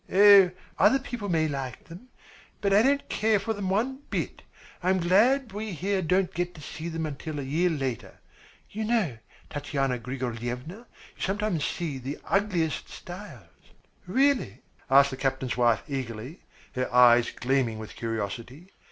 [0.79, 2.07] "Other people may like them,
[2.59, 4.41] but I don't care for them one bit.
[4.81, 8.17] I am glad we here don't get to see them until a year later.
[8.71, 9.19] You know,
[9.51, 13.45] Tatyana Grigoryevna, you sometimes see the ugliest styles."
[14.07, 16.39] "Really?" asked the captain's wife eagerly,
[16.73, 18.71] her eyes gleaming with curiosity.